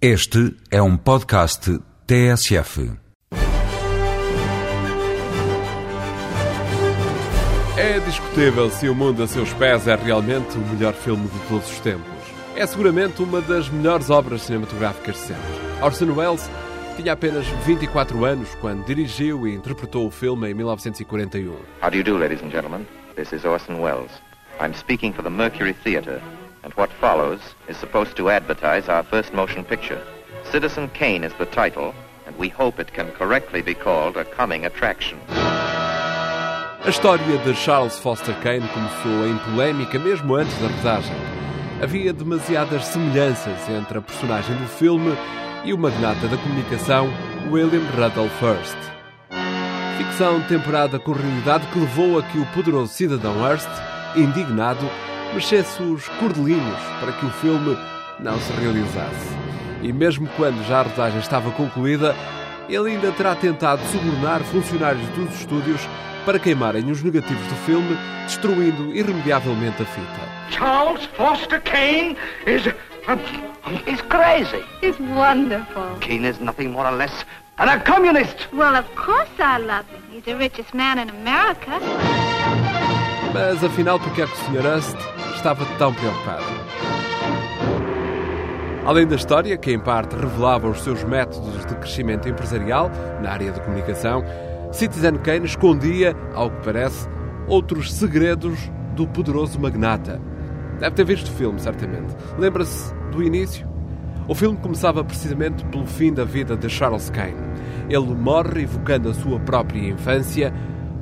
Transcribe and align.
Este 0.00 0.54
é 0.70 0.82
um 0.82 0.94
podcast 0.94 1.78
TSF. 2.06 2.92
É 7.78 7.98
discutível 8.00 8.70
se 8.70 8.90
O 8.90 8.94
Mundo 8.94 9.22
a 9.22 9.26
Seus 9.26 9.54
Pés 9.54 9.88
é 9.88 9.96
realmente 9.96 10.58
o 10.58 10.60
melhor 10.60 10.92
filme 10.92 11.26
de 11.26 11.38
todos 11.48 11.70
os 11.70 11.80
tempos. 11.80 12.04
É 12.54 12.66
seguramente 12.66 13.22
uma 13.22 13.40
das 13.40 13.70
melhores 13.70 14.10
obras 14.10 14.42
cinematográficas 14.42 15.14
de 15.14 15.22
sempre. 15.22 15.42
Orson 15.82 16.12
Welles 16.12 16.50
tinha 16.98 17.14
apenas 17.14 17.46
24 17.64 18.22
anos 18.26 18.54
quando 18.56 18.84
dirigiu 18.84 19.48
e 19.48 19.54
interpretou 19.54 20.06
o 20.06 20.10
filme 20.10 20.50
em 20.50 20.52
1941. 20.52 21.54
How 21.82 21.90
do 21.90 21.96
you 21.96 22.04
do, 22.04 22.18
ladies 22.18 22.42
and 22.42 22.50
gentlemen? 22.50 22.86
This 23.14 23.32
is 23.32 23.46
Orson 23.46 23.80
Welles. 23.80 24.12
I'm 24.60 24.74
speaking 24.74 25.14
for 25.14 25.22
the 25.22 25.30
Mercury 25.30 25.72
Theatre, 25.72 26.20
and 26.66 26.74
what 26.74 26.90
follows 27.00 27.40
is 27.68 27.76
supposed 27.76 28.16
to 28.16 28.28
advertise 28.28 28.88
our 28.88 29.04
first 29.04 29.32
motion 29.32 29.62
picture. 29.64 30.02
Citizen 30.50 30.88
Kane 30.88 31.22
is 31.22 31.32
the 31.34 31.46
title, 31.46 31.94
and 32.26 32.36
we 32.36 32.48
hope 32.48 32.80
it 32.80 32.92
can 32.92 33.12
correctly 33.12 33.62
be 33.62 33.72
called 33.72 34.16
a 34.16 34.24
coming 34.24 34.66
attraction. 34.66 35.16
A 36.84 36.88
história 36.88 37.38
de 37.38 37.54
Charles 37.54 37.96
Foster 37.98 38.34
Kane 38.42 38.66
começou 38.68 39.28
em 39.28 39.38
polémica 39.38 39.98
mesmo 39.98 40.34
antes 40.34 40.58
da 40.58 40.66
rodagem. 40.66 41.14
Havia 41.80 42.12
demasiadas 42.12 42.84
semelhanças 42.86 43.68
entre 43.68 43.98
a 43.98 44.02
personagem 44.02 44.56
do 44.56 44.66
filme 44.66 45.16
e 45.64 45.72
o 45.72 45.78
magnata 45.78 46.26
da 46.26 46.36
comunicação 46.36 47.08
William 47.48 47.84
Randolph 47.96 48.42
Hearst. 48.42 48.76
Ficção 49.98 50.40
temperada 50.42 50.98
com 50.98 51.12
realidade 51.12 51.66
que 51.68 51.78
levou 51.78 52.18
a 52.18 52.22
que 52.24 52.38
o 52.38 52.46
poderoso 52.46 52.92
cidadão 52.92 53.44
Hearst, 53.44 53.68
indignado, 54.16 54.88
mexesse 55.36 55.82
os 55.82 56.08
cordelinhos 56.18 56.80
para 56.98 57.12
que 57.12 57.26
o 57.26 57.30
filme 57.30 57.76
não 58.18 58.40
se 58.40 58.50
realizasse. 58.54 59.36
E 59.82 59.92
mesmo 59.92 60.26
quando 60.34 60.66
já 60.66 60.80
a 60.80 60.82
rodagem 60.84 61.20
estava 61.20 61.50
concluída, 61.50 62.16
ele 62.70 62.92
ainda 62.92 63.12
terá 63.12 63.34
tentado 63.34 63.82
subornar 63.92 64.40
funcionários 64.44 65.06
dos 65.10 65.34
estúdios 65.38 65.86
para 66.24 66.38
queimarem 66.38 66.90
os 66.90 67.02
negativos 67.02 67.46
do 67.48 67.54
filme, 67.66 67.98
destruindo 68.24 68.96
irremediavelmente 68.96 69.82
a 69.82 69.84
fita. 69.84 70.20
Charles 70.50 71.04
Foster 71.16 71.60
Kane 71.60 72.16
is. 72.46 72.66
Is 73.86 74.00
crazy. 74.08 74.64
It's 74.82 74.98
wonderful. 74.98 75.96
Kane 76.00 76.26
is 76.26 76.40
nothing 76.40 76.68
more 76.68 76.88
or 76.88 76.96
less 76.96 77.24
And 77.58 77.70
a 77.70 77.80
communist. 77.80 78.52
Well, 78.52 78.76
of 78.76 78.84
course 78.94 79.30
I 79.38 79.58
love 79.58 79.86
him. 79.88 80.02
He's 80.10 80.24
the 80.24 80.36
richest 80.36 80.74
man 80.74 80.98
in 80.98 81.08
America. 81.10 81.80
Mas 83.32 83.62
afinal, 83.62 83.98
por 83.98 84.12
que 84.12 84.22
é 84.22 84.26
que 84.26 84.32
o 84.32 84.36
Sr. 84.36 84.64
Hearst 84.64 85.15
estava 85.46 85.64
tão 85.78 85.94
preocupado? 85.94 86.42
Além 88.84 89.06
da 89.06 89.14
história, 89.14 89.56
que 89.56 89.70
em 89.70 89.78
parte 89.78 90.16
revelava 90.16 90.68
os 90.68 90.82
seus 90.82 91.04
métodos 91.04 91.64
de 91.64 91.74
crescimento 91.76 92.28
empresarial 92.28 92.90
na 93.22 93.30
área 93.30 93.52
de 93.52 93.60
comunicação, 93.60 94.24
Citizen 94.72 95.14
Kane 95.18 95.46
escondia, 95.46 96.16
ao 96.34 96.50
que 96.50 96.64
parece, 96.64 97.08
outros 97.46 97.92
segredos 97.92 98.58
do 98.96 99.06
poderoso 99.06 99.60
magnata. 99.60 100.20
Deve 100.80 100.96
ter 100.96 101.04
visto 101.04 101.28
o 101.28 101.32
filme, 101.32 101.60
certamente. 101.60 102.12
Lembra-se 102.36 102.92
do 103.12 103.22
início? 103.22 103.68
O 104.26 104.34
filme 104.34 104.58
começava 104.58 105.04
precisamente 105.04 105.64
pelo 105.66 105.86
fim 105.86 106.12
da 106.12 106.24
vida 106.24 106.56
de 106.56 106.68
Charles 106.68 107.08
Kane. 107.10 107.36
Ele 107.88 108.14
morre 108.14 108.62
evocando 108.62 109.10
a 109.10 109.14
sua 109.14 109.38
própria 109.38 109.90
infância, 109.90 110.52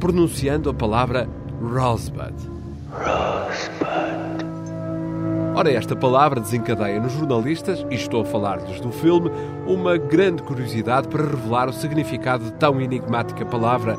pronunciando 0.00 0.68
a 0.68 0.74
palavra 0.74 1.28
Rosebud. 1.60 2.34
Ora, 5.54 5.70
esta 5.70 5.94
palavra 5.94 6.40
desencadeia 6.40 6.98
nos 6.98 7.12
jornalistas, 7.12 7.84
e 7.90 7.94
estou 7.94 8.22
a 8.22 8.24
falar-lhes 8.24 8.80
do 8.80 8.90
filme, 8.90 9.30
uma 9.66 9.98
grande 9.98 10.42
curiosidade 10.42 11.08
para 11.08 11.26
revelar 11.26 11.68
o 11.68 11.72
significado 11.74 12.44
de 12.44 12.52
tão 12.54 12.80
enigmática 12.80 13.44
palavra 13.44 13.98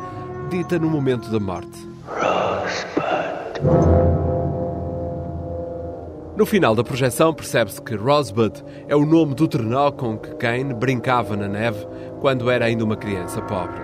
dita 0.50 0.80
no 0.80 0.90
momento 0.90 1.30
da 1.30 1.40
morte. 1.40 1.88
No 6.36 6.44
final 6.48 6.74
da 6.74 6.84
projeção 6.84 7.32
percebe-se 7.32 7.80
que 7.80 7.96
Rosebud 7.96 8.64
é 8.88 8.96
o 8.96 9.06
nome 9.06 9.36
do 9.36 9.48
trenó 9.48 9.92
com 9.92 10.18
que 10.18 10.34
Kane 10.36 10.74
brincava 10.74 11.38
na 11.38 11.48
neve 11.48 11.86
quando 12.20 12.50
era 12.50 12.66
ainda 12.66 12.84
uma 12.84 12.98
criança 12.98 13.40
pobre. 13.44 13.80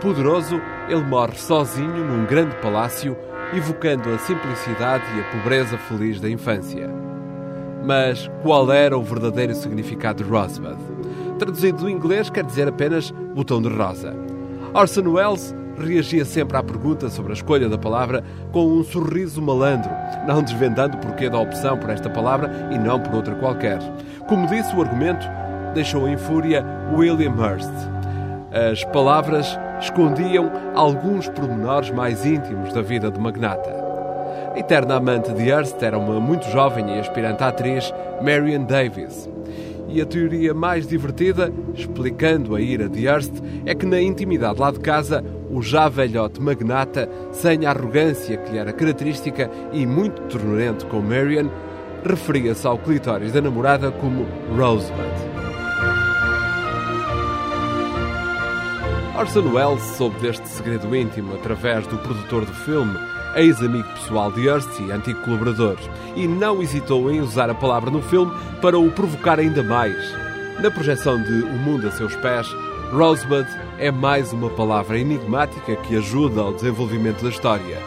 Poderoso, 0.00 0.60
ele 0.88 1.02
morre 1.02 1.34
sozinho 1.34 2.06
num 2.06 2.24
grande 2.24 2.54
palácio, 2.62 3.16
evocando 3.52 4.08
a 4.10 4.18
simplicidade 4.18 5.04
e 5.16 5.20
a 5.20 5.24
pobreza 5.32 5.76
feliz 5.76 6.20
da 6.20 6.30
infância. 6.30 7.07
Mas 7.84 8.30
qual 8.42 8.70
era 8.72 8.98
o 8.98 9.02
verdadeiro 9.02 9.54
significado 9.54 10.22
de 10.22 10.30
Rosebud? 10.30 10.76
Traduzido 11.38 11.78
do 11.78 11.90
inglês 11.90 12.28
quer 12.28 12.44
dizer 12.44 12.68
apenas 12.68 13.10
botão 13.34 13.62
de 13.62 13.68
rosa. 13.68 14.14
Orson 14.74 15.08
Welles 15.08 15.54
reagia 15.78 16.24
sempre 16.24 16.56
à 16.56 16.62
pergunta 16.62 17.08
sobre 17.08 17.32
a 17.32 17.34
escolha 17.34 17.68
da 17.68 17.78
palavra 17.78 18.24
com 18.52 18.66
um 18.66 18.82
sorriso 18.82 19.40
malandro, 19.40 19.90
não 20.26 20.42
desvendando 20.42 20.96
o 20.96 21.00
porquê 21.00 21.30
da 21.30 21.38
opção 21.38 21.78
por 21.78 21.90
esta 21.90 22.10
palavra 22.10 22.50
e 22.72 22.78
não 22.78 23.00
por 23.00 23.14
outra 23.14 23.34
qualquer. 23.36 23.78
Como 24.28 24.48
disse, 24.48 24.74
o 24.74 24.82
argumento 24.82 25.26
deixou 25.74 26.08
em 26.08 26.16
fúria 26.16 26.64
William 26.92 27.34
Hearst. 27.38 27.70
As 28.50 28.82
palavras 28.84 29.58
escondiam 29.80 30.50
alguns 30.74 31.28
pormenores 31.28 31.90
mais 31.90 32.24
íntimos 32.26 32.72
da 32.72 32.82
vida 32.82 33.10
do 33.10 33.20
magnata. 33.20 33.87
A 34.58 34.60
eterna 34.60 34.96
amante 34.96 35.32
de 35.32 35.48
Hearst 35.48 35.80
era 35.80 35.96
uma 35.96 36.18
muito 36.18 36.44
jovem 36.50 36.96
e 36.96 36.98
aspirante 36.98 37.44
atriz, 37.44 37.94
Marion 38.20 38.64
Davies. 38.64 39.30
E 39.88 40.02
a 40.02 40.04
teoria 40.04 40.52
mais 40.52 40.84
divertida, 40.84 41.52
explicando 41.72 42.56
a 42.56 42.60
ira 42.60 42.88
de 42.88 43.06
Hearst, 43.06 43.34
é 43.64 43.72
que 43.72 43.86
na 43.86 44.00
intimidade 44.00 44.58
lá 44.58 44.72
de 44.72 44.80
casa, 44.80 45.24
o 45.48 45.62
já 45.62 45.88
velhote 45.88 46.42
magnata, 46.42 47.08
sem 47.30 47.66
a 47.66 47.70
arrogância 47.70 48.36
que 48.36 48.50
lhe 48.50 48.58
era 48.58 48.72
característica 48.72 49.48
e 49.72 49.86
muito 49.86 50.22
ternurento 50.22 50.86
com 50.86 51.00
Marion, 51.00 51.46
referia-se 52.04 52.66
ao 52.66 52.78
clitóris 52.78 53.30
da 53.30 53.40
namorada 53.40 53.92
como 53.92 54.26
Rosebud. 54.56 54.98
Orson 59.16 59.52
Welles 59.54 59.82
soube 59.96 60.18
deste 60.18 60.48
segredo 60.48 60.94
íntimo 60.96 61.36
através 61.36 61.86
do 61.86 61.96
produtor 61.98 62.44
do 62.44 62.52
filme, 62.52 62.98
ex-amigo 63.36 63.88
pessoal 63.94 64.32
de 64.32 64.46
Hearst 64.46 64.80
e 64.80 64.90
antigo 64.90 65.20
colaborador, 65.20 65.76
e 66.16 66.26
não 66.26 66.62
hesitou 66.62 67.10
em 67.10 67.20
usar 67.20 67.50
a 67.50 67.54
palavra 67.54 67.90
no 67.90 68.02
filme 68.02 68.32
para 68.60 68.78
o 68.78 68.90
provocar 68.90 69.38
ainda 69.38 69.62
mais. 69.62 69.96
Na 70.60 70.70
projeção 70.70 71.22
de 71.22 71.42
O 71.42 71.52
Mundo 71.52 71.86
a 71.86 71.90
Seus 71.90 72.16
Pés, 72.16 72.48
Rosebud 72.90 73.46
é 73.78 73.90
mais 73.90 74.32
uma 74.32 74.50
palavra 74.50 74.98
enigmática 74.98 75.76
que 75.76 75.96
ajuda 75.96 76.40
ao 76.40 76.52
desenvolvimento 76.52 77.22
da 77.22 77.28
história. 77.28 77.78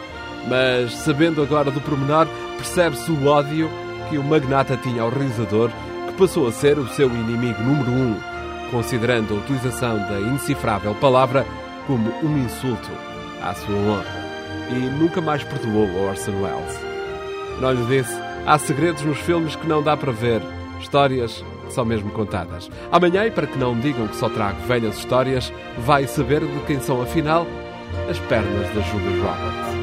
Mas, 0.48 0.92
sabendo 0.92 1.42
agora 1.42 1.70
do 1.70 1.80
pormenor, 1.80 2.26
percebe-se 2.56 3.10
o 3.10 3.26
ódio 3.26 3.68
que 4.08 4.16
o 4.16 4.24
magnata 4.24 4.76
tinha 4.76 5.02
ao 5.02 5.10
realizador, 5.10 5.70
que 6.06 6.14
passou 6.14 6.48
a 6.48 6.52
ser 6.52 6.78
o 6.78 6.88
seu 6.88 7.08
inimigo 7.08 7.62
número 7.62 7.90
um, 7.90 8.16
considerando 8.70 9.34
a 9.34 9.38
utilização 9.38 9.98
da 9.98 10.20
indecifrável 10.20 10.94
palavra 10.94 11.46
como 11.86 12.10
um 12.22 12.38
insulto 12.38 12.90
à 13.42 13.54
sua 13.54 13.74
honra 13.74 14.31
e 14.70 14.74
nunca 14.74 15.20
mais 15.20 15.42
perdoou 15.44 15.88
a 15.98 16.10
Orson 16.10 16.32
Welles. 16.42 16.78
Não 17.60 17.72
lhe 17.72 17.84
disse, 17.86 18.14
há 18.46 18.58
segredos 18.58 19.02
nos 19.02 19.18
filmes 19.18 19.56
que 19.56 19.66
não 19.66 19.82
dá 19.82 19.96
para 19.96 20.12
ver, 20.12 20.42
histórias 20.80 21.44
são 21.70 21.84
mesmo 21.84 22.10
contadas. 22.10 22.70
Amanhã, 22.90 23.24
e 23.26 23.30
para 23.30 23.46
que 23.46 23.58
não 23.58 23.78
digam 23.78 24.06
que 24.06 24.16
só 24.16 24.28
trago 24.28 24.60
velhas 24.66 24.96
histórias, 24.98 25.52
vai 25.78 26.06
saber 26.06 26.40
de 26.40 26.60
quem 26.66 26.80
são 26.80 27.00
afinal 27.02 27.46
as 28.10 28.18
pernas 28.18 28.68
da 28.74 28.80
Julia 28.82 29.22
Roberts. 29.22 29.81